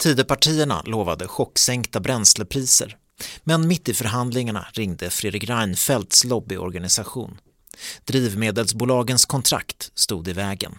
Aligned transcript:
Tidöpartierna 0.00 0.82
lovade 0.82 1.28
chocksänkta 1.28 2.00
bränslepriser 2.00 2.96
men 3.44 3.68
mitt 3.68 3.88
i 3.88 3.94
förhandlingarna 3.94 4.66
ringde 4.72 5.10
Fredrik 5.10 5.44
Reinfeldts 5.50 6.24
lobbyorganisation. 6.24 7.38
Drivmedelsbolagens 8.04 9.24
kontrakt 9.24 9.90
stod 9.94 10.28
i 10.28 10.32
vägen. 10.32 10.78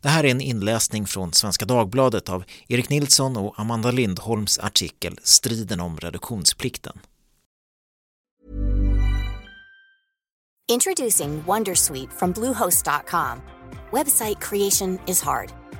Det 0.00 0.08
här 0.08 0.24
är 0.24 0.30
en 0.30 0.40
inläsning 0.40 1.06
från 1.06 1.32
Svenska 1.32 1.64
Dagbladet 1.64 2.28
av 2.28 2.44
Erik 2.68 2.88
Nilsson 2.88 3.36
och 3.36 3.54
Amanda 3.60 3.90
Lindholms 3.90 4.58
artikel 4.58 5.18
Striden 5.22 5.80
om 5.80 5.96
reduktionsplikten. 5.96 6.98
Introducing 10.72 11.42
Wondersweet 11.46 12.12
from 12.18 12.32
Bluehost.com. 12.32 13.40
Website 13.92 14.40
creation 14.40 14.98
is 15.06 15.22
hard, 15.22 15.52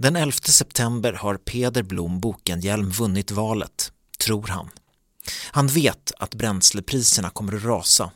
Den 0.00 0.16
11 0.16 0.32
september 0.32 1.12
har 1.12 1.36
Peder 1.36 1.82
Blom 1.82 2.20
Bokenhielm 2.20 2.90
vunnit 2.90 3.30
valet, 3.30 3.92
tror 4.24 4.46
han. 4.46 4.70
Han 5.50 5.66
vet 5.66 6.12
att 6.18 6.34
bränslepriserna 6.34 7.30
kommer 7.30 7.56
att 7.56 7.64
rasa 7.64 8.10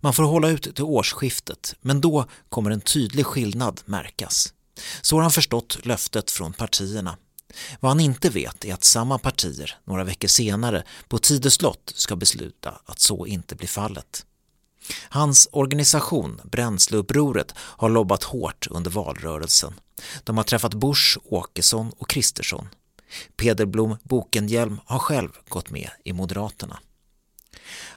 man 0.00 0.14
får 0.14 0.22
hålla 0.22 0.48
ut 0.48 0.74
till 0.74 0.84
årsskiftet, 0.84 1.74
men 1.80 2.00
då 2.00 2.24
kommer 2.48 2.70
en 2.70 2.80
tydlig 2.80 3.26
skillnad 3.26 3.80
märkas. 3.84 4.54
Så 5.02 5.16
har 5.16 5.22
han 5.22 5.30
förstått 5.30 5.86
löftet 5.86 6.30
från 6.30 6.52
partierna. 6.52 7.16
Vad 7.80 7.90
han 7.90 8.00
inte 8.00 8.30
vet 8.30 8.64
är 8.64 8.74
att 8.74 8.84
samma 8.84 9.18
partier 9.18 9.78
några 9.84 10.04
veckor 10.04 10.28
senare 10.28 10.84
på 11.08 11.18
Tidöslott 11.18 11.92
ska 11.96 12.16
besluta 12.16 12.80
att 12.86 13.00
så 13.00 13.26
inte 13.26 13.54
blir 13.54 13.68
fallet. 13.68 14.26
Hans 15.08 15.48
organisation, 15.52 16.40
Bränsleupproret, 16.44 17.54
har 17.56 17.88
lobbat 17.88 18.22
hårt 18.22 18.66
under 18.70 18.90
valrörelsen. 18.90 19.74
De 20.24 20.36
har 20.36 20.44
träffat 20.44 20.74
Busch, 20.74 21.18
Åkesson 21.24 21.92
och 21.98 22.08
Kristersson. 22.10 22.68
Peder 23.36 23.66
Blom 23.66 23.96
Bokenhielm 24.02 24.80
har 24.84 24.98
själv 24.98 25.30
gått 25.48 25.70
med 25.70 25.90
i 26.04 26.12
Moderaterna. 26.12 26.78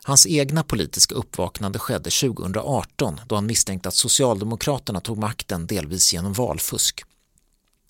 Hans 0.03 0.27
egna 0.27 0.63
politiska 0.63 1.16
uppvaknande 1.16 1.80
skedde 1.80 2.09
2018 2.09 3.19
då 3.28 3.35
han 3.35 3.45
misstänkte 3.45 3.89
att 3.89 3.95
Socialdemokraterna 3.95 5.00
tog 5.00 5.17
makten 5.17 5.67
delvis 5.67 6.13
genom 6.13 6.33
valfusk. 6.33 7.03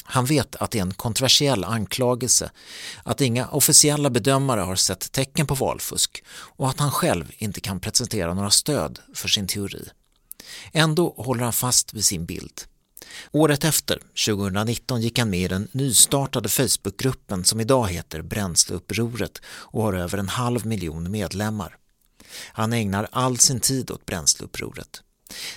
Han 0.04 0.26
vet 0.26 0.56
att 0.56 0.72
det 0.72 0.78
är 0.78 0.82
en 0.82 0.94
kontroversiell 0.94 1.64
anklagelse, 1.64 2.52
att 3.04 3.22
inga 3.22 3.48
officiella 3.48 4.10
bedömare 4.10 4.62
har 4.62 4.76
sett 4.76 5.12
tecken 5.12 5.48
på 5.48 5.56
valfusk 5.56 6.24
och 6.30 6.70
att 6.70 6.80
han 6.80 6.92
själv 6.92 7.32
inte 7.38 7.62
kan 7.62 7.80
presentera 7.80 8.34
några 8.34 8.50
stöd 8.50 9.00
för 9.14 9.28
sin 9.28 9.48
teori. 9.48 9.90
Ändå 10.72 11.14
håller 11.18 11.44
han 11.44 11.54
fast 11.54 11.94
vid 11.94 12.06
sin 12.06 12.26
bild. 12.26 12.62
Året 13.32 13.64
efter, 13.64 14.00
2019, 14.26 15.02
gick 15.02 15.20
han 15.20 15.30
med 15.30 15.40
i 15.40 15.48
den 15.48 15.68
nystartade 15.72 16.50
Facebookgruppen 16.50 17.46
som 17.46 17.62
idag 17.62 17.88
heter 17.88 18.22
Bränsleupproret 18.22 19.42
och 19.46 19.84
har 19.84 19.94
över 19.94 20.18
en 20.18 20.30
halv 20.30 20.66
miljon 20.66 21.12
medlemmar. 21.12 21.78
Han 22.48 22.74
ägnar 22.74 23.08
all 23.12 23.38
sin 23.38 23.60
tid 23.60 23.92
åt 23.92 24.06
bränsleupproret. 24.06 25.02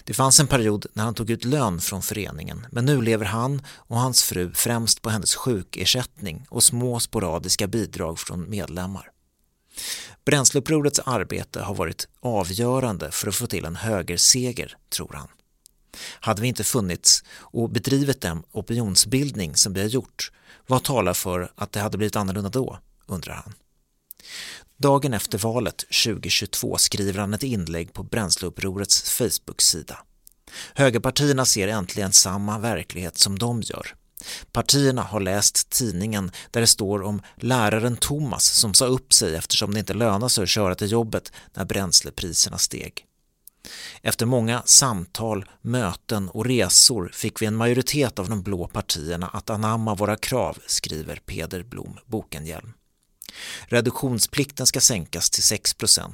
Det 0.04 0.14
fanns 0.14 0.40
en 0.40 0.46
period 0.46 0.86
när 0.92 1.04
han 1.04 1.14
tog 1.14 1.30
ut 1.30 1.44
lön 1.44 1.80
från 1.80 2.02
föreningen 2.02 2.66
men 2.70 2.84
nu 2.84 3.02
lever 3.02 3.24
han 3.24 3.62
och 3.68 3.98
hans 3.98 4.22
fru 4.22 4.52
främst 4.54 5.02
på 5.02 5.10
hennes 5.10 5.34
sjukersättning 5.34 6.46
och 6.48 6.62
små 6.62 7.00
sporadiska 7.00 7.66
bidrag 7.66 8.18
från 8.18 8.50
medlemmar. 8.50 9.10
Bränsleupprorets 10.24 10.98
arbete 10.98 11.60
har 11.60 11.74
varit 11.74 12.08
avgörande 12.20 13.10
för 13.10 13.28
att 13.28 13.34
få 13.34 13.46
till 13.46 13.64
en 13.64 13.76
högerseger, 13.76 14.76
tror 14.88 15.12
han. 15.12 15.28
Hade 16.20 16.42
vi 16.42 16.48
inte 16.48 16.64
funnits 16.64 17.24
och 17.34 17.70
bedrivit 17.70 18.20
den 18.20 18.42
opinionsbildning 18.52 19.56
som 19.56 19.72
vi 19.72 19.80
har 19.80 19.88
gjort, 19.88 20.32
vad 20.66 20.84
talar 20.84 21.14
för 21.14 21.52
att 21.54 21.72
det 21.72 21.80
hade 21.80 21.98
blivit 21.98 22.16
annorlunda 22.16 22.50
då, 22.50 22.78
undrar 23.06 23.34
han. 23.34 23.52
Dagen 24.78 25.14
efter 25.14 25.38
valet 25.38 25.76
2022 26.04 26.76
skriver 26.76 27.20
han 27.20 27.34
ett 27.34 27.42
inlägg 27.42 27.92
på 27.92 28.02
Bränsleupprorets 28.02 29.10
Facebook-sida. 29.10 29.98
Högerpartierna 30.74 31.44
ser 31.44 31.68
äntligen 31.68 32.12
samma 32.12 32.58
verklighet 32.58 33.18
som 33.18 33.38
de 33.38 33.62
gör. 33.62 33.94
Partierna 34.52 35.02
har 35.02 35.20
läst 35.20 35.70
tidningen 35.70 36.30
där 36.50 36.60
det 36.60 36.66
står 36.66 37.02
om 37.02 37.22
läraren 37.36 37.96
Thomas 37.96 38.44
som 38.44 38.74
sa 38.74 38.86
upp 38.86 39.12
sig 39.12 39.36
eftersom 39.36 39.74
det 39.74 39.80
inte 39.80 39.94
lönar 39.94 40.28
sig 40.28 40.42
att 40.42 40.48
köra 40.48 40.74
till 40.74 40.92
jobbet 40.92 41.32
när 41.54 41.64
bränslepriserna 41.64 42.58
steg. 42.58 43.04
Efter 44.02 44.26
många 44.26 44.62
samtal, 44.64 45.44
möten 45.62 46.28
och 46.28 46.46
resor 46.46 47.10
fick 47.12 47.42
vi 47.42 47.46
en 47.46 47.56
majoritet 47.56 48.18
av 48.18 48.28
de 48.28 48.42
blå 48.42 48.66
partierna 48.66 49.28
att 49.28 49.50
anamma 49.50 49.94
våra 49.94 50.16
krav, 50.16 50.58
skriver 50.66 51.16
Peder 51.26 51.62
Blom 51.62 51.98
Bokenhjelm. 52.06 52.72
Reduktionsplikten 53.66 54.66
ska 54.66 54.80
sänkas 54.80 55.30
till 55.30 55.42
6% 55.42 56.12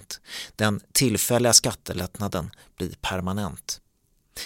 Den 0.56 0.80
tillfälliga 0.92 1.52
skattelättnaden 1.52 2.50
blir 2.76 2.94
permanent. 3.00 3.80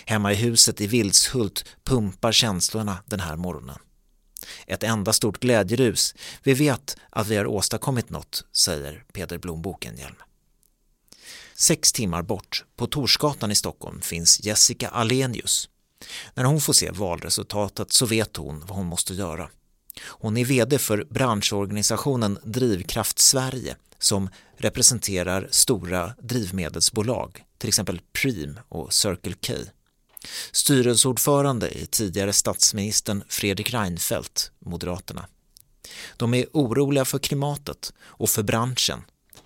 Hemma 0.04 0.32
i 0.32 0.34
huset 0.34 0.80
i 0.80 0.86
Vilshult 0.86 1.64
pumpar 1.84 2.32
känslorna 2.32 2.98
den 3.06 3.20
här 3.20 3.36
morgonen. 3.36 3.78
Ett 4.66 4.82
enda 4.82 5.12
stort 5.12 5.40
glädjerus. 5.40 6.14
Vi 6.42 6.54
vet 6.54 6.96
att 7.10 7.26
vi 7.26 7.36
har 7.36 7.46
åstadkommit 7.46 8.10
något, 8.10 8.44
säger 8.52 9.04
Peder 9.12 9.38
Blom 9.38 9.62
Bokenhielm. 9.62 10.16
Sex 11.54 11.92
timmar 11.92 12.22
bort, 12.22 12.64
på 12.76 12.86
Torsgatan 12.86 13.50
i 13.50 13.54
Stockholm, 13.54 14.00
finns 14.00 14.40
Jessica 14.40 14.88
Alenius. 14.88 15.68
När 16.34 16.44
hon 16.44 16.60
får 16.60 16.72
se 16.72 16.90
valresultatet 16.90 17.92
så 17.92 18.06
vet 18.06 18.36
hon 18.36 18.60
vad 18.60 18.76
hon 18.76 18.86
måste 18.86 19.14
göra. 19.14 19.50
Hon 20.00 20.36
är 20.36 20.44
VD 20.44 20.78
för 20.78 21.06
branschorganisationen 21.10 22.38
Drivkraft 22.42 23.18
Sverige 23.18 23.76
som 23.98 24.28
representerar 24.56 25.48
stora 25.50 26.14
drivmedelsbolag, 26.22 27.44
till 27.58 27.68
exempel 27.68 28.00
Preem 28.12 28.58
och 28.68 28.92
Circle 28.92 29.34
K. 29.46 29.54
Styrelseordförande 30.52 31.78
är 31.78 31.86
tidigare 31.86 32.32
statsministern 32.32 33.24
Fredrik 33.28 33.74
Reinfeldt, 33.74 34.50
Moderaterna. 34.58 35.26
De 36.16 36.34
är 36.34 36.46
oroliga 36.52 37.04
för 37.04 37.18
klimatet 37.18 37.92
och 37.98 38.30
för 38.30 38.42
branschen. 38.42 39.02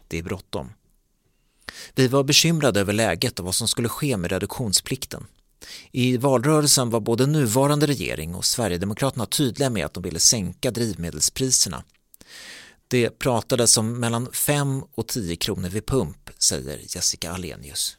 Det 0.08 0.18
är 0.18 0.22
bråttom. 0.22 0.72
Vi 1.94 2.08
var 2.08 2.24
bekymrade 2.24 2.80
över 2.80 2.92
läget 2.92 3.38
och 3.38 3.44
vad 3.44 3.54
som 3.54 3.68
skulle 3.68 3.88
ske 3.88 4.16
med 4.16 4.30
reduktionsplikten. 4.32 5.26
I 5.92 6.16
valrörelsen 6.16 6.90
var 6.90 7.00
både 7.00 7.26
nuvarande 7.26 7.86
regering 7.86 8.34
och 8.34 8.44
Sverigedemokraterna 8.44 9.26
tydliga 9.26 9.70
med 9.70 9.86
att 9.86 9.94
de 9.94 10.02
ville 10.02 10.20
sänka 10.20 10.70
drivmedelspriserna. 10.70 11.84
Det 12.88 13.18
pratades 13.18 13.76
om 13.76 14.00
mellan 14.00 14.32
5 14.32 14.82
och 14.94 15.06
10 15.06 15.36
kronor 15.36 15.68
vid 15.68 15.86
pump, 15.86 16.30
säger 16.38 16.80
Jessica 16.96 17.32
Alenius. 17.32 17.96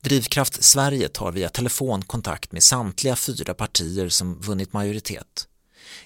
Drivkraft 0.00 0.64
Sverige 0.64 1.08
tar 1.08 1.32
via 1.32 1.48
telefon 1.48 2.02
kontakt 2.02 2.52
med 2.52 2.62
samtliga 2.62 3.16
fyra 3.16 3.54
partier 3.54 4.08
som 4.08 4.40
vunnit 4.40 4.72
majoritet. 4.72 5.48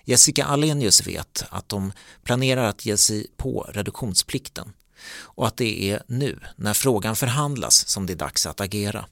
Jessica 0.05 0.45
Alenius 0.45 1.07
vet 1.07 1.45
att 1.51 1.69
de 1.69 1.93
planerar 2.23 2.65
att 2.65 2.87
ge 2.87 2.97
sig 2.97 3.27
på 3.37 3.71
reduktionsplikten 3.73 4.73
och 5.13 5.47
att 5.47 5.57
det 5.57 5.91
är 5.91 6.03
nu, 6.07 6.41
när 6.57 6.75
frågan 6.75 7.17
förhandlas, 7.17 7.89
som 7.89 8.07
det 8.07 8.13
är 8.13 8.17
dags 8.17 8.47
att 8.47 8.61
agera. 8.61 9.07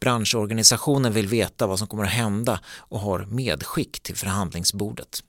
Branschorganisationen 0.00 1.12
vill 1.12 1.28
veta 1.28 1.66
vad 1.66 1.78
som 1.78 1.88
kommer 1.88 2.04
att 2.04 2.10
hända 2.10 2.60
och 2.66 3.00
har 3.00 3.26
medskick 3.26 4.00
till 4.00 4.16
förhandlingsbordet. 4.16 5.22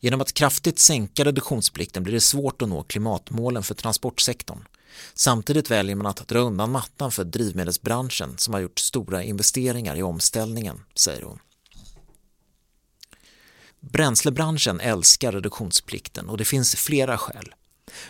Genom 0.00 0.20
att 0.20 0.32
kraftigt 0.32 0.78
sänka 0.78 1.24
reduktionsplikten 1.24 2.02
blir 2.02 2.14
det 2.14 2.20
svårt 2.20 2.62
att 2.62 2.68
nå 2.68 2.82
klimatmålen 2.82 3.62
för 3.62 3.74
transportsektorn. 3.74 4.64
Samtidigt 5.14 5.70
väljer 5.70 5.96
man 5.96 6.06
att 6.06 6.28
dra 6.28 6.38
undan 6.38 6.70
mattan 6.70 7.10
för 7.10 7.24
drivmedelsbranschen 7.24 8.38
som 8.38 8.54
har 8.54 8.60
gjort 8.60 8.78
stora 8.78 9.22
investeringar 9.22 9.96
i 9.96 10.02
omställningen, 10.02 10.80
säger 10.94 11.22
hon. 11.22 11.38
Bränslebranschen 13.80 14.80
älskar 14.80 15.32
reduktionsplikten 15.32 16.28
och 16.28 16.38
det 16.38 16.44
finns 16.44 16.74
flera 16.74 17.18
skäl. 17.18 17.54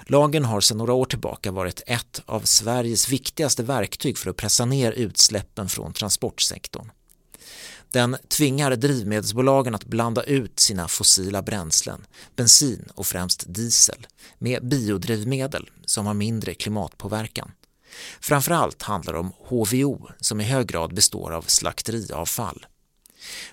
Lagen 0.07 0.45
har 0.45 0.61
sedan 0.61 0.79
några 0.79 0.93
år 0.93 1.05
tillbaka 1.05 1.53
varit 1.53 1.83
ett 1.87 2.23
av 2.27 2.41
Sveriges 2.41 3.09
viktigaste 3.09 3.63
verktyg 3.63 4.19
för 4.19 4.31
att 4.31 4.37
pressa 4.37 4.65
ner 4.65 4.93
utsläppen 4.93 5.69
från 5.69 5.93
transportsektorn. 5.93 6.91
Den 7.93 8.17
tvingar 8.29 8.77
drivmedelsbolagen 8.77 9.75
att 9.75 9.85
blanda 9.85 10.23
ut 10.23 10.61
sina 10.61 10.89
fossila 10.89 11.43
bränslen, 11.43 12.07
bensin 12.37 12.89
och 12.95 13.07
främst 13.07 13.45
diesel, 13.55 14.07
med 14.39 14.69
biodrivmedel 14.69 15.71
som 15.85 16.07
har 16.07 16.15
mindre 16.15 16.55
klimatpåverkan. 16.55 17.51
Framförallt 18.21 18.83
handlar 18.83 19.13
det 19.13 19.19
om 19.19 19.33
HVO 19.39 20.09
som 20.21 20.41
i 20.41 20.45
hög 20.45 20.67
grad 20.67 20.95
består 20.95 21.33
av 21.33 21.43
slakteriavfall. 21.43 22.67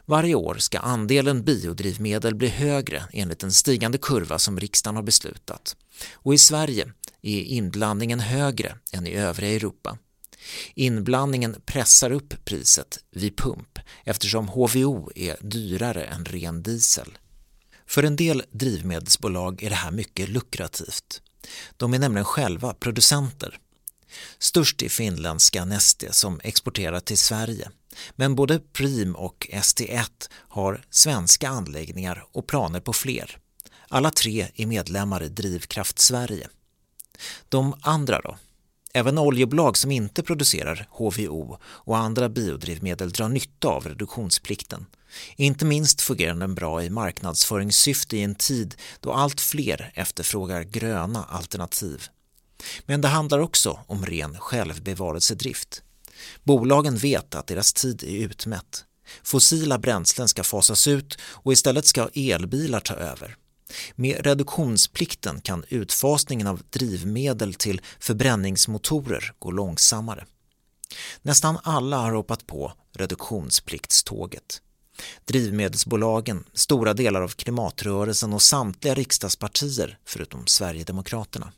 Varje 0.06 0.36
år 0.36 0.56
ska 0.60 0.80
andelen 0.80 1.44
biodrivmedel 1.44 2.36
bli 2.36 2.48
högre 2.48 3.04
enligt 3.14 3.44
en 3.44 3.52
stigande 3.52 3.98
kurva 3.98 4.40
som 4.40 4.60
riksdagen 4.60 4.96
har 4.96 5.04
beslutat. 5.04 5.76
Och 6.14 6.34
i 6.34 6.38
Sverige 6.38 6.86
är 7.22 7.42
inblandningen 7.42 8.20
högre 8.20 8.78
än 8.92 9.08
i 9.08 9.14
övriga 9.14 9.56
Europa. 9.56 9.98
Inblandningen 10.76 11.56
pressar 11.66 12.12
upp 12.12 12.46
priset 12.46 13.00
vid 13.12 13.38
pump 13.38 13.80
eftersom 14.04 14.48
HVO 14.48 15.12
är 15.16 15.38
dyrare 15.42 16.04
än 16.04 16.26
ren 16.26 16.64
diesel. 16.64 17.18
För 17.88 18.04
en 18.04 18.16
del 18.16 18.44
drivmedelsbolag 18.52 19.64
är 19.64 19.70
det 19.70 19.76
här 19.76 19.92
mycket 19.92 20.30
lukrativt. 20.30 21.22
De 21.78 21.94
är 21.94 22.00
nämligen 22.00 22.26
själva 22.26 22.74
producenter. 22.74 23.60
Störst 24.40 24.82
är 24.82 24.90
finländska 24.90 25.66
Neste 25.66 26.14
som 26.14 26.40
exporterar 26.44 27.00
till 27.00 27.18
Sverige. 27.18 27.70
Men 28.16 28.36
både 28.36 28.60
Prim 28.60 29.16
och 29.16 29.48
ST1 29.52 30.30
har 30.32 30.86
svenska 30.90 31.50
anläggningar 31.50 32.26
och 32.32 32.48
planer 32.48 32.80
på 32.80 32.94
fler. 32.94 33.38
Alla 33.90 34.12
tre 34.12 34.48
är 34.56 34.66
medlemmar 34.66 35.24
i 35.24 35.30
Drivkraft 35.30 36.00
Sverige. 36.00 36.48
De 37.50 37.76
andra 37.82 38.22
då? 38.22 38.38
Även 38.94 39.18
oljebolag 39.18 39.78
som 39.78 39.92
inte 39.92 40.24
producerar 40.24 40.88
HVO 40.90 41.58
och 41.64 41.98
andra 41.98 42.30
biodrivmedel 42.30 43.12
drar 43.12 43.30
nytta 43.30 43.68
av 43.68 43.88
reduktionsplikten. 43.88 44.86
Inte 45.36 45.66
minst 45.66 46.02
fungerar 46.02 46.36
den 46.36 46.56
bra 46.56 46.84
i 46.84 46.90
marknadsföringssyfte 46.90 48.18
i 48.18 48.24
en 48.24 48.36
tid 48.36 48.76
då 49.00 49.12
allt 49.14 49.42
fler 49.42 49.92
efterfrågar 49.96 50.64
gröna 50.64 51.24
alternativ. 51.24 52.04
Men 52.86 53.02
det 53.02 53.08
handlar 53.08 53.40
också 53.40 53.80
om 53.88 54.06
ren 54.06 54.40
självbevarelsedrift. 54.40 55.84
Bolagen 56.44 56.98
vet 56.98 57.36
att 57.36 57.48
deras 57.48 57.74
tid 57.74 58.04
är 58.04 58.18
utmätt. 58.18 58.86
Fossila 59.24 59.78
bränslen 59.78 60.28
ska 60.28 60.44
fasas 60.44 60.88
ut 60.88 61.18
och 61.22 61.54
istället 61.54 61.86
ska 61.86 62.10
elbilar 62.14 62.80
ta 62.80 62.94
över. 62.94 63.36
Med 63.96 64.26
reduktionsplikten 64.26 65.42
kan 65.42 65.66
utfasningen 65.70 66.48
av 66.48 66.62
drivmedel 66.70 67.54
till 67.54 67.82
förbränningsmotorer 68.00 69.34
gå 69.40 69.52
långsammare. 69.52 70.26
Nästan 71.22 71.58
alla 71.64 71.98
har 71.98 72.12
hoppat 72.12 72.48
på 72.48 72.74
reduktionspliktståget. 72.94 74.62
Drivmedelsbolagen, 75.26 76.44
stora 76.54 76.94
delar 76.94 77.22
av 77.22 77.28
klimatrörelsen 77.28 78.34
och 78.34 78.42
samtliga 78.42 78.94
riksdagspartier 78.94 80.00
förutom 80.06 80.48
Sverigedemokraterna. 80.48 81.52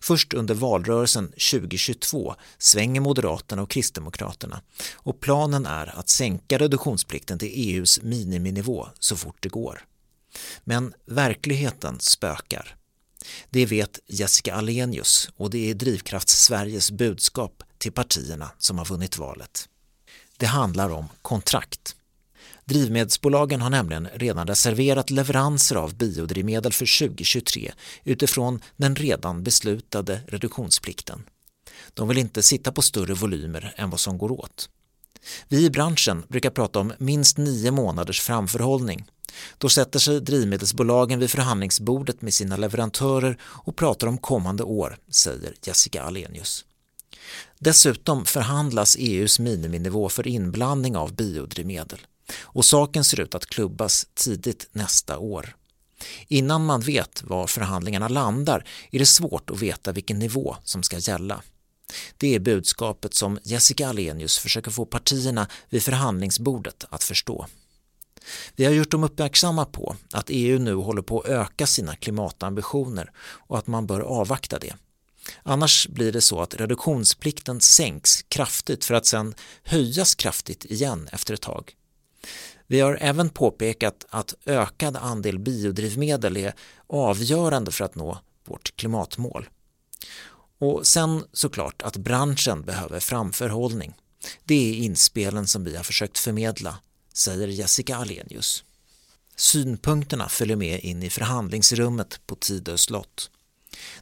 Först 0.00 0.34
under 0.34 0.54
valrörelsen 0.54 1.26
2022 1.26 2.34
svänger 2.58 3.00
Moderaterna 3.00 3.62
och 3.62 3.70
Kristdemokraterna 3.70 4.62
och 4.94 5.20
planen 5.20 5.66
är 5.66 5.98
att 5.98 6.08
sänka 6.08 6.58
reduktionsplikten 6.58 7.38
till 7.38 7.52
EUs 7.54 8.02
miniminivå 8.02 8.88
så 8.98 9.16
fort 9.16 9.36
det 9.40 9.48
går. 9.48 9.84
Men 10.64 10.94
verkligheten 11.06 12.00
spökar. 12.00 12.76
Det 13.50 13.66
vet 13.66 14.00
Jessica 14.06 14.54
Alenius 14.54 15.28
och 15.36 15.50
det 15.50 15.70
är 15.70 15.74
Drivkraft 15.74 16.28
Sveriges 16.28 16.90
budskap 16.90 17.62
till 17.78 17.92
partierna 17.92 18.50
som 18.58 18.78
har 18.78 18.84
vunnit 18.84 19.18
valet. 19.18 19.68
Det 20.36 20.46
handlar 20.46 20.90
om 20.90 21.08
kontrakt. 21.22 21.96
Drivmedelsbolagen 22.64 23.60
har 23.60 23.70
nämligen 23.70 24.08
redan 24.14 24.46
reserverat 24.46 25.10
leveranser 25.10 25.76
av 25.76 25.94
biodrivmedel 25.94 26.72
för 26.72 26.98
2023 26.98 27.72
utifrån 28.04 28.60
den 28.76 28.96
redan 28.96 29.42
beslutade 29.42 30.20
reduktionsplikten. 30.26 31.22
De 31.94 32.08
vill 32.08 32.18
inte 32.18 32.42
sitta 32.42 32.72
på 32.72 32.82
större 32.82 33.14
volymer 33.14 33.74
än 33.76 33.90
vad 33.90 34.00
som 34.00 34.18
går 34.18 34.32
åt. 34.32 34.68
Vi 35.48 35.64
i 35.64 35.70
branschen 35.70 36.22
brukar 36.28 36.50
prata 36.50 36.78
om 36.78 36.92
minst 36.98 37.38
nio 37.38 37.70
månaders 37.70 38.20
framförhållning. 38.20 39.04
Då 39.58 39.68
sätter 39.68 39.98
sig 39.98 40.20
drivmedelsbolagen 40.20 41.18
vid 41.18 41.30
förhandlingsbordet 41.30 42.22
med 42.22 42.34
sina 42.34 42.56
leverantörer 42.56 43.36
och 43.42 43.76
pratar 43.76 44.06
om 44.06 44.18
kommande 44.18 44.62
år, 44.62 44.96
säger 45.10 45.54
Jessica 45.62 46.02
Alenius. 46.02 46.64
Dessutom 47.58 48.24
förhandlas 48.24 48.96
EUs 48.98 49.38
miniminivå 49.38 50.08
för 50.08 50.28
inblandning 50.28 50.96
av 50.96 51.14
biodrivmedel 51.14 51.98
och 52.40 52.64
saken 52.64 53.04
ser 53.04 53.20
ut 53.20 53.34
att 53.34 53.46
klubbas 53.46 54.06
tidigt 54.14 54.68
nästa 54.72 55.18
år. 55.18 55.56
Innan 56.28 56.64
man 56.64 56.80
vet 56.80 57.22
var 57.22 57.46
förhandlingarna 57.46 58.08
landar 58.08 58.68
är 58.90 58.98
det 58.98 59.06
svårt 59.06 59.50
att 59.50 59.62
veta 59.62 59.92
vilken 59.92 60.18
nivå 60.18 60.56
som 60.64 60.82
ska 60.82 60.98
gälla. 60.98 61.42
Det 62.16 62.34
är 62.34 62.40
budskapet 62.40 63.14
som 63.14 63.38
Jessica 63.42 63.88
Alenius 63.88 64.38
försöker 64.38 64.70
få 64.70 64.84
partierna 64.84 65.48
vid 65.68 65.82
förhandlingsbordet 65.82 66.84
att 66.90 67.04
förstå. 67.04 67.46
Vi 68.56 68.64
har 68.64 68.72
gjort 68.72 68.90
dem 68.90 69.04
uppmärksamma 69.04 69.64
på 69.64 69.96
att 70.12 70.26
EU 70.28 70.58
nu 70.58 70.74
håller 70.74 71.02
på 71.02 71.20
att 71.20 71.26
öka 71.26 71.66
sina 71.66 71.96
klimatambitioner 71.96 73.12
och 73.18 73.58
att 73.58 73.66
man 73.66 73.86
bör 73.86 74.00
avvakta 74.00 74.58
det. 74.58 74.74
Annars 75.42 75.88
blir 75.88 76.12
det 76.12 76.20
så 76.20 76.40
att 76.40 76.54
reduktionsplikten 76.54 77.60
sänks 77.60 78.22
kraftigt 78.22 78.84
för 78.84 78.94
att 78.94 79.06
sedan 79.06 79.34
höjas 79.62 80.14
kraftigt 80.14 80.64
igen 80.64 81.08
efter 81.12 81.34
ett 81.34 81.42
tag. 81.42 81.74
Vi 82.66 82.80
har 82.80 82.98
även 83.00 83.30
påpekat 83.30 84.06
att 84.10 84.34
ökad 84.46 84.96
andel 84.96 85.38
biodrivmedel 85.38 86.36
är 86.36 86.54
avgörande 86.86 87.70
för 87.70 87.84
att 87.84 87.94
nå 87.94 88.18
vårt 88.44 88.76
klimatmål. 88.76 89.48
Och 90.58 90.86
sen 90.86 91.24
såklart 91.32 91.82
att 91.82 91.96
branschen 91.96 92.62
behöver 92.62 93.00
framförhållning. 93.00 93.94
Det 94.44 94.54
är 94.54 94.74
inspelen 94.74 95.46
som 95.46 95.64
vi 95.64 95.76
har 95.76 95.84
försökt 95.84 96.18
förmedla, 96.18 96.78
säger 97.12 97.48
Jessica 97.48 97.96
Alenius. 97.96 98.64
Synpunkterna 99.36 100.28
följer 100.28 100.56
med 100.56 100.80
in 100.80 101.02
i 101.02 101.10
förhandlingsrummet 101.10 102.20
på 102.26 102.34
Tidö 102.34 102.78
slott. 102.78 103.30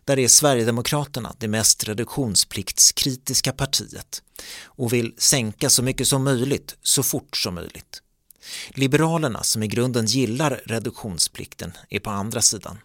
Där 0.04 0.18
är 0.18 0.28
Sverigedemokraterna 0.28 1.34
det 1.38 1.48
mest 1.48 1.84
reduktionspliktskritiska 1.84 3.52
partiet 3.52 4.22
och 4.64 4.92
vill 4.92 5.14
sänka 5.18 5.70
så 5.70 5.82
mycket 5.82 6.08
som 6.08 6.24
möjligt 6.24 6.76
så 6.82 7.02
fort 7.02 7.36
som 7.36 7.54
möjligt. 7.54 8.02
Liberalerna 8.68 9.42
som 9.42 9.62
i 9.62 9.66
grunden 9.66 10.06
gillar 10.06 10.62
reduktionsplikten 10.66 11.72
är 11.90 12.00
på 12.00 12.10
andra 12.10 12.42
sidan. 12.42 12.78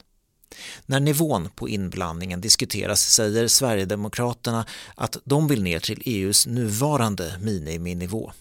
När 0.86 1.00
nivån 1.00 1.50
på 1.56 1.70
inblandningen 1.70 2.42
diskuteras 2.42 3.02
säger 3.02 3.48
Sverigedemokraterna 3.48 4.66
att 4.95 5.18
de 5.24 5.48
vill 5.48 5.64
ner 5.64 5.80
till 5.80 6.02
EUs 6.06 6.48
nuvarande 6.48 7.38
miniminivå. 7.42 8.31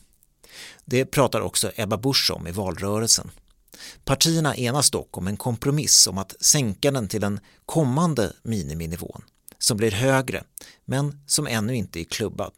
Det 0.84 1.04
pratar 1.04 1.40
också 1.40 1.72
Ebba 1.76 1.96
Busch 1.96 2.30
om 2.34 2.46
i 2.46 2.52
valrörelsen. 2.52 3.30
Partierna 4.04 4.56
enas 4.56 4.90
dock 4.90 5.18
om 5.18 5.28
en 5.28 5.36
kompromiss 5.36 6.06
om 6.06 6.18
att 6.18 6.34
sänka 6.40 6.90
den 6.90 7.08
till 7.08 7.20
den 7.20 7.40
kommande 7.66 8.32
miniminivån 8.42 9.22
som 9.58 9.76
blir 9.76 9.90
högre 9.90 10.44
men 10.84 11.20
som 11.26 11.46
ännu 11.46 11.76
inte 11.76 12.00
är 12.00 12.04
klubbad. 12.04 12.52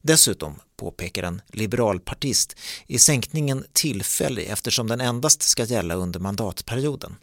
Dessutom, 0.00 0.60
påpekar 0.76 1.22
en 1.22 1.42
liberalpartist, 1.48 2.56
är 2.86 2.98
sänkningen 2.98 3.64
tillfällig 3.72 4.46
eftersom 4.46 4.88
den 4.88 5.00
endast 5.00 5.42
ska 5.42 5.64
gälla 5.64 5.94
under 5.94 6.20
mandatperioden. 6.20 7.16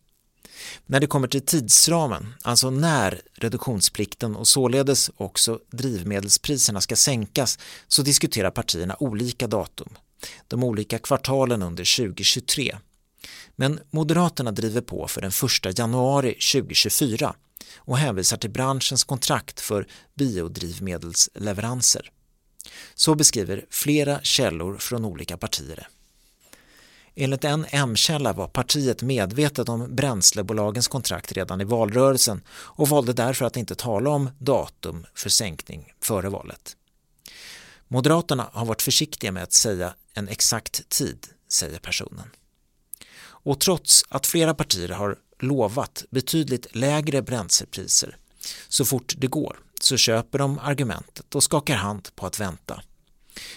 När 0.86 1.00
det 1.00 1.08
kommer 1.08 1.28
till 1.28 1.42
tidsramen, 1.42 2.34
alltså 2.42 2.70
när 2.70 3.22
reduktionsplikten 3.34 4.36
och 4.36 4.48
således 4.48 5.12
också 5.18 5.60
drivmedelspriserna 5.72 6.82
ska 6.82 6.96
sänkas, 6.96 7.60
så 7.88 8.02
diskuterar 8.02 8.52
partierna 8.52 8.96
olika 9.00 9.48
datum. 9.48 9.90
De 10.48 10.64
olika 10.64 11.00
kvartalen 11.00 11.64
under 11.64 11.98
2023. 11.98 12.78
Men 13.56 13.80
Moderaterna 13.90 14.52
driver 14.52 14.82
på 14.82 15.08
för 15.08 15.22
den 15.22 15.32
1 15.68 15.80
januari 15.80 16.38
2024 16.54 17.36
och 17.76 17.98
hänvisar 17.98 18.38
till 18.38 18.50
branschens 18.50 19.04
kontrakt 19.04 19.60
för 19.60 19.88
biodrivmedelsleveranser. 20.16 22.12
Så 22.96 23.16
beskriver 23.16 23.66
flera 23.70 24.22
källor 24.22 24.78
från 24.78 25.06
olika 25.06 25.38
partier 25.38 25.88
Enligt 27.20 27.44
en 27.44 27.66
M-källa 27.70 28.34
var 28.34 28.48
partiet 28.48 29.02
medvetet 29.02 29.70
om 29.70 29.96
bränslebolagens 29.96 30.88
kontrakt 30.88 31.32
redan 31.32 31.62
i 31.62 31.64
valrörelsen 31.64 32.42
och 32.50 32.90
valde 32.90 33.14
därför 33.14 33.46
att 33.46 33.58
inte 33.58 33.76
tala 33.76 34.10
om 34.10 34.30
datum 34.40 35.06
för 35.14 35.30
sänkning 35.30 35.94
före 36.02 36.30
valet. 36.30 36.78
Moderaterna 37.88 38.50
har 38.54 38.66
varit 38.66 38.82
försiktiga 38.82 39.32
med 39.32 39.44
att 39.44 39.54
säga 39.54 39.94
en 40.14 40.28
exakt 40.28 40.90
tid, 40.90 41.28
säger 41.50 41.80
personen. 41.80 42.30
Och 43.20 43.60
trots 43.60 44.06
att 44.10 44.28
flera 44.28 44.54
partier 44.54 44.90
har 44.90 45.18
lovat 45.40 46.06
betydligt 46.10 46.76
lägre 46.76 47.22
bränslepriser 47.22 48.18
så 48.68 48.86
fort 48.86 49.14
det 49.18 49.28
går 49.28 49.60
så 49.84 49.98
köper 49.98 50.40
de 50.40 50.60
argumentet 50.60 51.36
och 51.36 51.44
skakar 51.44 51.76
hand 51.76 52.10
på 52.16 52.26
att 52.26 52.40
vänta. 52.40 52.82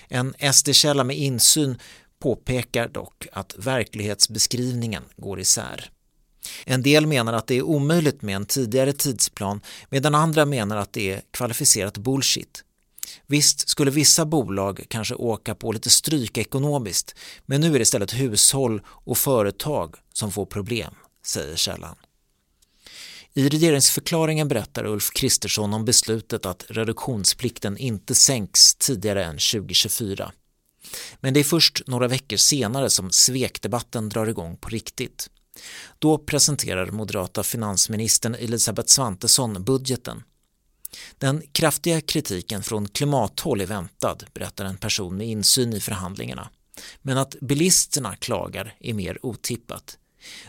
En 0.08 0.34
SD-källa 0.52 1.04
med 1.04 1.18
insyn 1.18 1.78
påpekar 2.18 2.88
dock 2.88 3.26
att 3.32 3.54
verklighetsbeskrivningen 3.58 5.02
går 5.16 5.40
isär. 5.40 5.90
En 6.64 6.82
del 6.82 7.06
menar 7.06 7.32
att 7.32 7.46
det 7.46 7.54
är 7.54 7.62
omöjligt 7.62 8.22
med 8.22 8.36
en 8.36 8.46
tidigare 8.46 8.92
tidsplan 8.92 9.60
medan 9.88 10.14
andra 10.14 10.44
menar 10.44 10.76
att 10.76 10.92
det 10.92 11.12
är 11.12 11.22
kvalificerat 11.30 11.98
bullshit. 11.98 12.64
Visst 13.26 13.68
skulle 13.68 13.90
vissa 13.90 14.24
bolag 14.24 14.84
kanske 14.88 15.14
åka 15.14 15.54
på 15.54 15.72
lite 15.72 15.90
stryk 15.90 16.38
ekonomiskt 16.38 17.14
men 17.46 17.60
nu 17.60 17.66
är 17.66 17.72
det 17.72 17.82
istället 17.82 18.12
hushåll 18.12 18.82
och 18.86 19.18
företag 19.18 19.94
som 20.12 20.32
får 20.32 20.46
problem, 20.46 20.94
säger 21.26 21.56
källan. 21.56 21.96
I 23.34 23.48
regeringsförklaringen 23.48 24.48
berättar 24.48 24.86
Ulf 24.86 25.10
Kristersson 25.10 25.74
om 25.74 25.84
beslutet 25.84 26.46
att 26.46 26.64
reduktionsplikten 26.68 27.76
inte 27.76 28.14
sänks 28.14 28.74
tidigare 28.74 29.24
än 29.24 29.32
2024. 29.32 30.32
Men 31.20 31.34
det 31.34 31.40
är 31.40 31.44
först 31.44 31.82
några 31.86 32.08
veckor 32.08 32.36
senare 32.36 32.90
som 32.90 33.10
svekdebatten 33.10 34.08
drar 34.08 34.26
igång 34.26 34.56
på 34.56 34.68
riktigt. 34.68 35.30
Då 35.98 36.18
presenterar 36.18 36.90
moderata 36.90 37.42
finansministern 37.42 38.34
Elisabeth 38.34 38.88
Svantesson 38.88 39.64
budgeten. 39.64 40.22
Den 41.18 41.42
kraftiga 41.52 42.00
kritiken 42.00 42.62
från 42.62 42.88
klimathåll 42.88 43.60
är 43.60 43.66
väntad, 43.66 44.16
berättar 44.34 44.64
en 44.64 44.76
person 44.76 45.16
med 45.16 45.26
insyn 45.26 45.72
i 45.72 45.80
förhandlingarna. 45.80 46.50
Men 47.02 47.18
att 47.18 47.36
bilisterna 47.40 48.16
klagar 48.16 48.74
är 48.80 48.94
mer 48.94 49.26
otippat. 49.26 49.98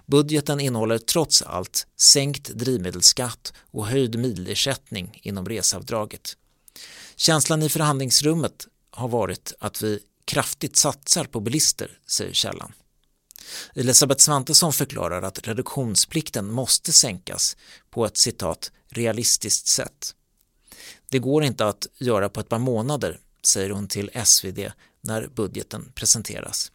Budgeten 0.05 0.59
innehåller 0.59 0.97
trots 0.97 1.41
allt 1.41 1.87
sänkt 1.97 2.49
drivmedelsskatt 2.49 3.53
och 3.71 3.87
höjd 3.87 4.19
milersättning 4.19 5.19
inom 5.23 5.49
resavdraget. 5.49 6.37
Känslan 7.15 7.63
i 7.63 7.69
förhandlingsrummet 7.69 8.67
har 8.91 9.07
varit 9.07 9.53
att 9.59 9.81
vi 9.81 9.99
kraftigt 10.25 10.75
satsar 10.75 11.23
på 11.23 11.39
bilister, 11.39 11.99
säger 12.07 12.33
källan. 12.33 12.73
Elisabeth 13.75 14.21
Svantesson 14.21 14.73
förklarar 14.73 15.21
att 15.21 15.47
reduktionsplikten 15.47 16.51
måste 16.51 16.91
sänkas 16.91 17.57
på 17.89 18.05
ett 18.05 18.17
citat 18.17 18.71
realistiskt 18.89 19.67
sätt. 19.67 20.15
Det 21.09 21.19
går 21.19 21.43
inte 21.43 21.67
att 21.67 21.87
göra 21.97 22.29
på 22.29 22.39
ett 22.39 22.49
par 22.49 22.59
månader, 22.59 23.19
säger 23.43 23.69
hon 23.69 23.87
till 23.87 24.09
SvD 24.25 24.59
när 25.01 25.27
budgeten 25.27 25.91
presenteras. 25.95 26.71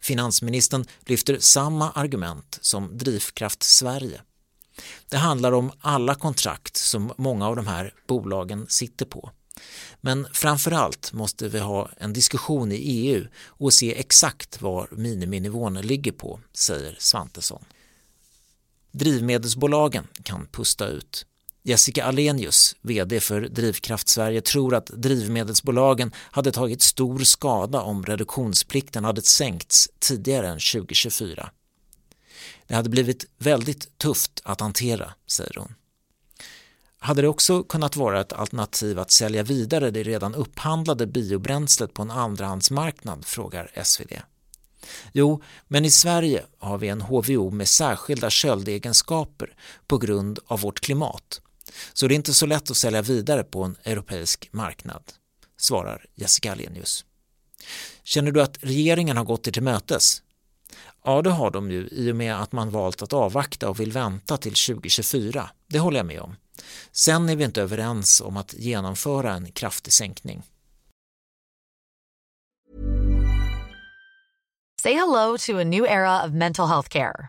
Finansministern 0.00 0.84
lyfter 1.06 1.38
samma 1.38 1.90
argument 1.90 2.58
som 2.60 2.98
Drivkraft 2.98 3.62
Sverige. 3.62 4.20
Det 5.08 5.16
handlar 5.16 5.52
om 5.52 5.72
alla 5.80 6.14
kontrakt 6.14 6.76
som 6.76 7.12
många 7.16 7.48
av 7.48 7.56
de 7.56 7.66
här 7.66 7.94
bolagen 8.06 8.66
sitter 8.68 9.06
på. 9.06 9.30
Men 10.00 10.26
framförallt 10.32 11.12
måste 11.12 11.48
vi 11.48 11.58
ha 11.58 11.90
en 11.96 12.12
diskussion 12.12 12.72
i 12.72 12.76
EU 12.76 13.26
och 13.46 13.74
se 13.74 13.98
exakt 13.98 14.62
var 14.62 14.88
miniminivån 14.90 15.74
ligger 15.74 16.12
på, 16.12 16.40
säger 16.52 16.96
Svantesson. 16.98 17.64
Drivmedelsbolagen 18.92 20.06
kan 20.22 20.46
pusta 20.46 20.86
ut. 20.86 21.26
Jessica 21.66 22.04
Alenius, 22.04 22.76
VD 22.82 23.20
för 23.20 23.40
Drivkraft 23.40 24.08
Sverige, 24.08 24.40
tror 24.40 24.74
att 24.74 24.86
drivmedelsbolagen 24.86 26.12
hade 26.16 26.52
tagit 26.52 26.82
stor 26.82 27.18
skada 27.18 27.80
om 27.80 28.04
reduktionsplikten 28.04 29.04
hade 29.04 29.22
sänkts 29.22 29.88
tidigare 29.98 30.48
än 30.48 30.58
2024. 30.58 31.50
Det 32.66 32.74
hade 32.74 32.88
blivit 32.88 33.24
väldigt 33.38 33.98
tufft 33.98 34.40
att 34.44 34.60
hantera, 34.60 35.12
säger 35.26 35.54
hon. 35.58 35.74
Hade 36.98 37.22
det 37.22 37.28
också 37.28 37.62
kunnat 37.62 37.96
vara 37.96 38.20
ett 38.20 38.32
alternativ 38.32 38.98
att 38.98 39.10
sälja 39.10 39.42
vidare 39.42 39.90
det 39.90 40.02
redan 40.02 40.34
upphandlade 40.34 41.06
biobränslet 41.06 41.94
på 41.94 42.02
en 42.02 42.10
andrahandsmarknad, 42.10 43.24
frågar 43.24 43.84
SvD. 43.84 44.12
Jo, 45.12 45.42
men 45.68 45.84
i 45.84 45.90
Sverige 45.90 46.44
har 46.58 46.78
vi 46.78 46.88
en 46.88 47.00
HVO 47.00 47.50
med 47.50 47.68
särskilda 47.68 48.30
köldegenskaper 48.30 49.56
på 49.86 49.98
grund 49.98 50.38
av 50.46 50.60
vårt 50.60 50.80
klimat. 50.80 51.40
Så 51.92 52.08
det 52.08 52.14
är 52.14 52.16
inte 52.16 52.34
så 52.34 52.46
lätt 52.46 52.70
att 52.70 52.76
sälja 52.76 53.02
vidare 53.02 53.44
på 53.44 53.62
en 53.62 53.76
europeisk 53.84 54.48
marknad, 54.52 55.02
svarar 55.56 56.06
Jessica 56.14 56.52
Alenius. 56.52 57.04
Känner 58.02 58.32
du 58.32 58.42
att 58.42 58.58
regeringen 58.60 59.16
har 59.16 59.24
gått 59.24 59.48
er 59.48 59.52
till 59.52 59.62
mötes? 59.62 60.22
Ja, 61.04 61.22
det 61.22 61.30
har 61.30 61.50
de 61.50 61.70
ju 61.70 61.88
i 61.92 62.12
och 62.12 62.16
med 62.16 62.42
att 62.42 62.52
man 62.52 62.70
valt 62.70 63.02
att 63.02 63.12
avvakta 63.12 63.68
och 63.68 63.80
vill 63.80 63.92
vänta 63.92 64.36
till 64.36 64.54
2024. 64.54 65.50
Det 65.66 65.78
håller 65.78 65.96
jag 65.96 66.06
med 66.06 66.20
om. 66.20 66.36
Sen 66.92 67.28
är 67.28 67.36
vi 67.36 67.44
inte 67.44 67.62
överens 67.62 68.20
om 68.20 68.36
att 68.36 68.54
genomföra 68.54 69.32
en 69.32 69.52
kraftig 69.52 69.92
sänkning. 69.92 70.42
Say 74.82 74.94
hello 74.94 75.36
to 75.38 75.58
a 75.58 75.64
new 75.64 75.84
era 75.84 76.24
of 76.26 76.32
mental 76.32 76.68
health 76.68 76.88
care. 76.88 77.28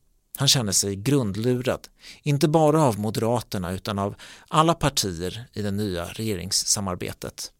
Han 0.41 0.47
känner 0.47 0.71
sig 0.71 0.95
grundlurad, 0.95 1.87
inte 2.23 2.47
bara 2.47 2.83
av 2.83 2.99
Moderaterna 2.99 3.71
utan 3.71 3.99
av 3.99 4.15
alla 4.47 4.73
partier 4.73 5.45
i 5.53 5.61
det 5.61 5.71
nya 5.71 6.05
regeringssamarbetet. 6.05 7.51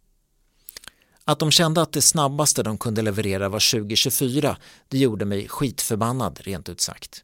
Att 1.26 1.40
de 1.40 1.52
kände 1.52 1.82
att 1.82 1.92
det 1.92 2.02
snabbaste 2.02 2.64
de 2.64 2.78
kunde 2.78 3.02
leverera 3.02 3.50
var 3.50 3.80
2024, 3.80 4.58
det 4.88 4.98
gjorde 4.98 5.26
mig 5.26 5.48
skitförbannad 5.48 6.40
rent 6.42 6.70
ut 6.70 6.82
sagt. 6.82 7.24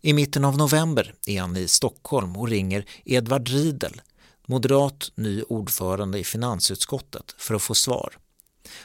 I 0.00 0.12
mitten 0.12 0.44
av 0.44 0.56
november 0.56 1.14
är 1.26 1.40
han 1.40 1.56
i 1.56 1.68
Stockholm 1.68 2.36
och 2.36 2.48
ringer 2.48 2.84
Edvard 3.04 3.48
Riedel, 3.48 4.00
moderat 4.46 5.12
ny 5.14 5.42
ordförande 5.42 6.18
i 6.18 6.24
finansutskottet, 6.24 7.34
för 7.38 7.54
att 7.54 7.62
få 7.62 7.74
svar. 7.74 8.18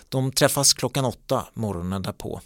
De 0.10 0.32
träffas 0.32 0.74
klockan 0.74 1.06
åtta 1.06 1.48
morgonen 1.54 2.02
därpå. 2.02 2.42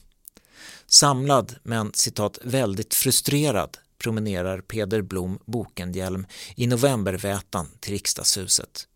Samlad 0.87 1.55
men 1.63 1.93
citat 1.93 2.39
väldigt 2.43 2.93
frustrerad 2.93 3.77
promenerar 3.97 4.61
Peder 4.61 5.01
Blom 5.01 5.39
Bokenhjelm 5.45 6.25
i 6.55 6.67
novembervätan 6.67 7.67
till 7.79 7.93
riksdagshuset. 7.93 8.87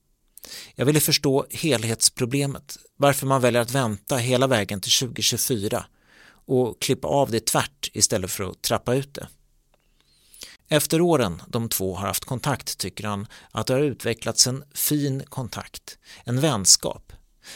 Jag 0.76 0.86
ville 0.86 1.00
förstå 1.00 1.46
helhetsproblemet, 1.50 2.78
varför 2.98 3.28
man 3.28 3.42
väljer 3.42 3.62
att 3.62 3.72
vänta 3.72 4.18
hela 4.18 4.48
vägen 4.48 4.82
till 4.82 4.92
2024 4.92 5.86
och 6.28 6.82
klippa 6.82 7.08
av 7.08 7.32
det 7.32 7.46
tvärt 7.46 7.90
istället 7.94 8.32
för 8.32 8.44
att 8.44 8.62
trappa 8.62 8.96
ut 8.96 9.14
det. 9.14 9.28
Efter 10.68 11.02
åren 11.02 11.42
de 11.48 11.70
två 11.70 11.96
har 11.96 12.08
haft 12.08 12.26
kontakt 12.26 12.78
tycker 12.78 13.08
han 13.08 13.28
att 13.52 13.68
det 13.68 13.74
har 13.74 13.82
utvecklats 13.82 14.48
en 14.48 14.64
fin 14.74 15.24
kontakt, 15.26 15.98
en 16.24 16.42
vänskap. 16.42 17.14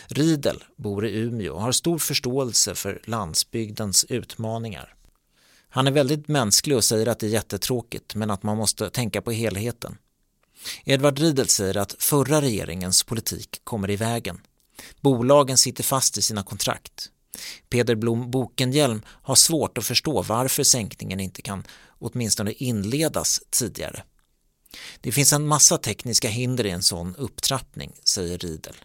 Riedel 0.07 0.63
bor 0.75 1.05
i 1.05 1.17
Umeå 1.17 1.53
och 1.53 1.61
har 1.61 1.71
stor 1.71 1.97
förståelse 1.97 2.75
för 2.75 3.01
landsbygdens 3.03 4.05
utmaningar. 4.09 4.95
Han 5.69 5.87
är 5.87 5.91
väldigt 5.91 6.27
mänsklig 6.27 6.77
och 6.77 6.83
säger 6.83 7.07
att 7.07 7.19
det 7.19 7.25
är 7.25 7.31
jättetråkigt 7.31 8.15
men 8.15 8.31
att 8.31 8.43
man 8.43 8.57
måste 8.57 8.89
tänka 8.89 9.21
på 9.21 9.31
helheten. 9.31 9.97
Edvard 10.83 11.19
Riedel 11.19 11.47
säger 11.47 11.77
att 11.77 11.95
förra 11.99 12.41
regeringens 12.41 13.03
politik 13.03 13.61
kommer 13.63 13.89
i 13.89 13.95
vägen. 13.95 14.41
Bolagen 15.01 15.57
sitter 15.57 15.83
fast 15.83 16.17
i 16.17 16.21
sina 16.21 16.43
kontrakt. 16.43 17.09
Peder 17.69 17.95
Blom 17.95 18.31
Bokenhjelm 18.31 19.01
har 19.07 19.35
svårt 19.35 19.77
att 19.77 19.85
förstå 19.85 20.21
varför 20.21 20.63
sänkningen 20.63 21.19
inte 21.19 21.41
kan 21.41 21.63
åtminstone 21.99 22.51
inledas 22.51 23.41
tidigare. 23.49 24.03
Det 25.01 25.11
finns 25.11 25.33
en 25.33 25.47
massa 25.47 25.77
tekniska 25.77 26.29
hinder 26.29 26.65
i 26.65 26.69
en 26.69 26.83
sån 26.83 27.15
upptrappning, 27.15 27.91
säger 28.03 28.37
Riedel. 28.37 28.75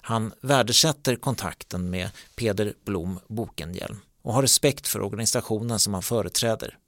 Han 0.00 0.32
värdesätter 0.40 1.16
kontakten 1.16 1.90
med 1.90 2.10
Peder 2.36 2.74
Blom 2.84 3.20
Bokenhielm 3.28 4.00
och 4.22 4.34
har 4.34 4.42
respekt 4.42 4.88
för 4.88 5.02
organisationen 5.02 5.78
som 5.78 5.94
han 5.94 6.02
företräder. 6.02 6.78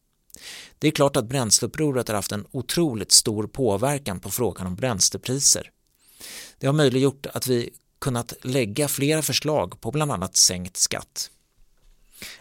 Det 0.79 0.89
är 0.89 0.93
klart 0.93 1.17
att 1.17 1.29
bränsleupproret 1.29 2.09
har 2.09 2.15
haft 2.15 2.33
en 2.33 2.47
otroligt 2.51 3.13
stor 3.13 3.47
påverkan 3.47 4.21
på 4.21 4.31
frågan 4.31 4.67
om 4.67 4.77
bränslepriser. 4.77 5.71
Det 6.59 6.67
har 6.67 6.75
möjliggjort 6.75 7.27
att 7.27 7.47
vi 7.47 7.71
kunnat 7.99 8.35
lägga 8.43 8.89
flera 8.89 9.23
förslag 9.23 9.81
på 9.81 9.91
bland 9.91 10.13
annat 10.13 10.37
sänkt 10.37 10.77
skatt. 10.77 11.31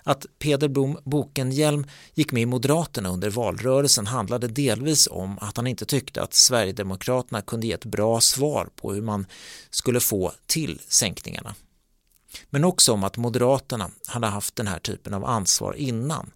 Att 0.03 0.25
Peder 0.39 0.67
Blom 0.67 0.97
Bokenhielm 1.03 1.85
gick 2.13 2.31
med 2.31 2.43
i 2.43 2.45
Moderaterna 2.45 3.09
under 3.09 3.29
valrörelsen 3.29 4.07
handlade 4.07 4.47
delvis 4.47 5.07
om 5.11 5.39
att 5.39 5.57
han 5.57 5.67
inte 5.67 5.85
tyckte 5.85 6.21
att 6.21 6.33
Sverigedemokraterna 6.33 7.41
kunde 7.41 7.67
ge 7.67 7.73
ett 7.73 7.85
bra 7.85 8.21
svar 8.21 8.69
på 8.75 8.93
hur 8.93 9.01
man 9.01 9.25
skulle 9.69 9.99
få 9.99 10.31
till 10.45 10.81
sänkningarna. 10.87 11.55
Men 12.49 12.63
också 12.63 12.93
om 12.93 13.03
att 13.03 13.17
Moderaterna 13.17 13.91
hade 14.07 14.27
haft 14.27 14.55
den 14.55 14.67
här 14.67 14.79
typen 14.79 15.13
av 15.13 15.25
ansvar 15.25 15.73
innan. 15.73 16.31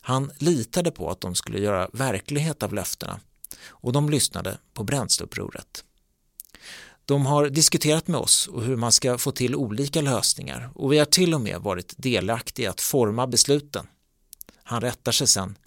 Han 0.00 0.32
litade 0.38 0.90
på 0.90 1.10
att 1.10 1.20
de 1.20 1.34
skulle 1.34 1.58
göra 1.58 1.88
verklighet 1.92 2.62
av 2.62 2.74
löftena 2.74 3.20
och 3.68 3.92
de 3.92 4.10
lyssnade 4.10 4.58
på 4.74 4.84
bränsleupproret. 4.84 5.84
De 7.06 7.26
har 7.26 7.48
diskuterat 7.48 8.08
med 8.08 8.20
oss 8.20 8.46
och 8.48 8.62
hur 8.62 8.76
man 8.76 8.92
ska 8.92 9.18
få 9.18 9.32
till 9.32 9.54
olika 9.54 10.00
lösningar 10.00 10.70
och 10.74 10.92
vi 10.92 10.98
har 10.98 11.06
till 11.06 11.34
och 11.34 11.40
med 11.40 11.60
varit 11.60 11.94
delaktiga 11.96 12.70
att 12.70 12.80
forma 12.80 13.26
besluten. 13.26 13.86
Han 14.62 14.80
rättar 14.80 15.12
sig 15.12 15.26
sen. 15.26 15.58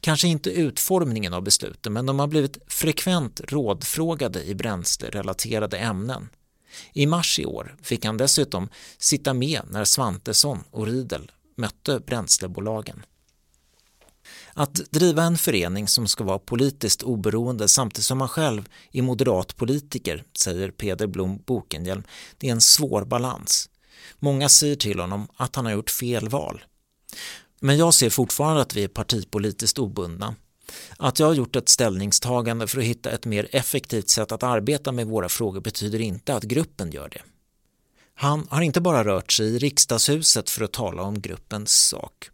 Kanske 0.00 0.28
inte 0.28 0.50
utformningen 0.50 1.34
av 1.34 1.42
besluten 1.42 1.92
men 1.92 2.06
de 2.06 2.18
har 2.18 2.26
blivit 2.26 2.58
frekvent 2.66 3.40
rådfrågade 3.44 4.44
i 4.44 4.54
bränslerelaterade 4.54 5.78
ämnen. 5.78 6.28
I 6.92 7.06
mars 7.06 7.38
i 7.38 7.46
år 7.46 7.76
fick 7.82 8.04
han 8.04 8.16
dessutom 8.16 8.68
sitta 8.98 9.34
med 9.34 9.62
när 9.70 9.84
Svantesson 9.84 10.64
och 10.70 10.86
Riedel 10.86 11.30
mötte 11.56 12.00
bränslebolagen. 12.00 13.02
Att 14.58 14.74
driva 14.74 15.22
en 15.22 15.38
förening 15.38 15.88
som 15.88 16.08
ska 16.08 16.24
vara 16.24 16.38
politiskt 16.38 17.02
oberoende 17.02 17.68
samtidigt 17.68 18.04
som 18.04 18.18
man 18.18 18.28
själv 18.28 18.68
är 18.92 19.02
moderat 19.02 19.56
politiker, 19.56 20.24
säger 20.38 20.70
Peder 20.70 21.06
Blom 21.06 21.42
Bokenhielm, 21.46 22.02
det 22.38 22.48
är 22.48 22.52
en 22.52 22.60
svår 22.60 23.04
balans. 23.04 23.68
Många 24.18 24.48
säger 24.48 24.76
till 24.76 25.00
honom 25.00 25.28
att 25.36 25.56
han 25.56 25.64
har 25.64 25.72
gjort 25.72 25.90
fel 25.90 26.28
val. 26.28 26.64
Men 27.60 27.78
jag 27.78 27.94
ser 27.94 28.10
fortfarande 28.10 28.62
att 28.62 28.76
vi 28.76 28.84
är 28.84 28.88
partipolitiskt 28.88 29.78
obundna. 29.78 30.34
Att 30.96 31.18
jag 31.18 31.26
har 31.26 31.34
gjort 31.34 31.56
ett 31.56 31.68
ställningstagande 31.68 32.66
för 32.66 32.78
att 32.78 32.84
hitta 32.84 33.10
ett 33.10 33.24
mer 33.24 33.48
effektivt 33.52 34.08
sätt 34.08 34.32
att 34.32 34.42
arbeta 34.42 34.92
med 34.92 35.06
våra 35.06 35.28
frågor 35.28 35.60
betyder 35.60 36.00
inte 36.00 36.34
att 36.34 36.44
gruppen 36.44 36.90
gör 36.90 37.08
det. 37.08 37.22
Han 38.14 38.46
har 38.50 38.62
inte 38.62 38.80
bara 38.80 39.04
rört 39.04 39.32
sig 39.32 39.46
i 39.46 39.58
riksdagshuset 39.58 40.50
för 40.50 40.64
att 40.64 40.72
tala 40.72 41.02
om 41.02 41.20
gruppens 41.20 41.70
sak. 41.70 42.30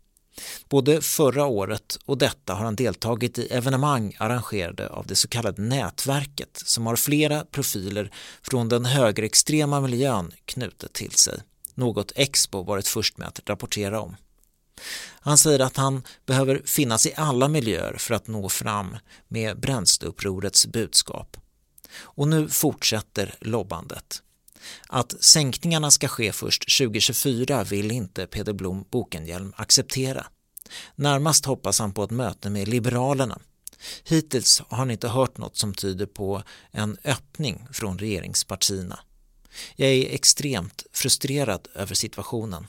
Både 0.69 1.01
förra 1.01 1.47
året 1.47 1.99
och 2.05 2.19
detta 2.19 2.55
har 2.55 2.65
han 2.65 2.77
deltagit 2.77 3.39
i 3.39 3.47
evenemang 3.47 4.17
arrangerade 4.19 4.89
av 4.89 5.07
det 5.07 5.17
så 5.17 5.29
kallade 5.29 5.63
nätverket 5.63 6.63
som 6.65 6.87
har 6.87 6.97
flera 6.97 7.45
profiler 7.45 8.11
från 8.43 8.69
den 8.69 8.85
högerextrema 8.85 9.81
miljön 9.81 10.33
knutet 10.45 10.93
till 10.93 11.13
sig. 11.13 11.41
Något 11.75 12.13
Expo 12.15 12.63
varit 12.63 12.89
först 12.89 13.19
med 13.19 13.29
att 13.29 13.41
rapportera 13.47 14.01
om. 14.01 14.17
Han 15.21 15.39
säger 15.39 15.61
att 15.61 15.77
han 15.77 16.03
behöver 16.27 16.63
finnas 16.65 17.07
i 17.07 17.13
alla 17.17 17.49
miljöer 17.49 17.97
för 17.99 18.15
att 18.15 18.27
nå 18.27 18.49
fram 18.49 18.97
med 19.29 19.61
bränsleupprorets 19.61 20.67
budskap. 20.67 21.37
Och 21.97 22.29
nu 22.29 22.49
fortsätter 22.49 23.35
lobbandet. 23.41 24.23
Att 24.89 25.25
sänkningarna 25.25 25.91
ska 25.91 26.09
ske 26.09 26.33
först 26.33 26.79
2024 26.79 27.65
vill 27.65 27.91
inte 27.91 28.27
Peder 28.27 28.53
Blom 28.53 28.85
Bokenhielm 28.91 29.53
acceptera. 29.57 30.27
Närmast 30.95 31.45
hoppas 31.45 31.79
han 31.79 31.93
på 31.93 32.05
ett 32.05 32.11
möte 32.11 32.51
med 32.51 32.69
Liberalerna. 32.69 33.39
Hittills 34.05 34.63
har 34.69 34.77
han 34.79 34.91
inte 34.91 35.09
hört 35.09 35.39
något 35.39 35.57
som 35.57 35.75
tyder 35.75 36.07
på 36.07 36.43
en 36.71 36.99
öppning 37.05 37.67
från 37.73 37.99
regeringspartierna. 37.99 38.99
Jag 39.77 39.89
är 39.91 40.15
extremt 40.15 40.87
frustrerad 40.93 41.69
över 41.75 41.95
situationen. 41.95 42.67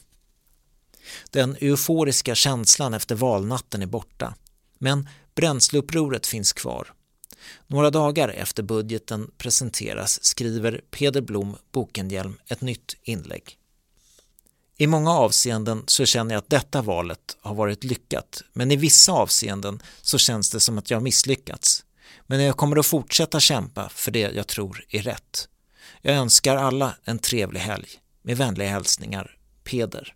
Den 1.32 1.58
euforiska 1.60 2.36
känslan 2.36 2.94
efter 2.94 3.16
valnatten 3.16 3.82
är 3.82 3.86
borta, 3.86 4.36
men 4.78 5.10
bränsleupproret 5.36 6.28
finns 6.28 6.54
kvar 6.54 6.94
några 7.68 7.90
dagar 7.90 8.30
efter 8.30 8.64
budgeten 8.64 9.32
presenteras 9.38 10.24
skriver 10.24 10.82
Peder 10.92 11.22
Blom 11.22 11.56
Bokenhielm 11.72 12.38
ett 12.48 12.62
nytt 12.62 12.96
inlägg. 13.04 13.58
I 14.78 14.88
många 14.88 15.12
avseenden 15.12 15.84
så 15.88 16.06
känner 16.06 16.36
jag 16.36 16.40
att 16.40 16.50
detta 16.50 16.82
valet 16.82 17.38
har 17.42 17.56
varit 17.56 17.84
lyckat 17.84 18.42
men 18.54 18.72
i 18.72 18.76
vissa 18.76 19.12
avseenden 19.12 19.82
så 20.02 20.18
känns 20.18 20.50
det 20.50 20.60
som 20.60 20.78
att 20.78 20.90
jag 20.92 21.04
misslyckats. 21.04 21.86
Men 22.28 22.44
jag 22.44 22.58
kommer 22.58 22.78
att 22.78 22.86
fortsätta 22.86 23.40
kämpa 23.40 23.90
för 23.90 24.12
det 24.12 24.20
jag 24.20 24.48
tror 24.48 24.86
är 24.90 25.02
rätt. 25.02 25.48
Jag 26.02 26.16
önskar 26.16 26.56
alla 26.56 26.96
en 27.04 27.20
trevlig 27.20 27.60
helg. 27.60 27.88
Med 28.22 28.38
vänliga 28.38 28.70
hälsningar, 28.70 29.38
Peder. 29.64 30.16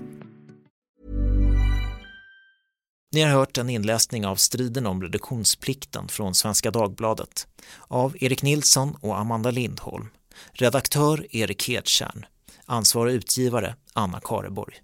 Ni 3.13 3.21
har 3.21 3.29
hört 3.31 3.57
en 3.57 3.69
inläsning 3.69 4.25
av 4.25 4.35
Striden 4.35 4.87
om 4.87 5.01
reduktionsplikten 5.01 6.07
från 6.07 6.35
Svenska 6.35 6.71
Dagbladet 6.71 7.47
av 7.87 8.15
Erik 8.23 8.43
Nilsson 8.43 8.95
och 9.01 9.19
Amanda 9.19 9.51
Lindholm. 9.51 10.07
Redaktör 10.51 11.35
Erik 11.35 11.67
Hedtjärn. 11.67 12.25
Ansvarig 12.65 13.13
utgivare 13.13 13.75
Anna 13.93 14.19
Kareborg. 14.19 14.75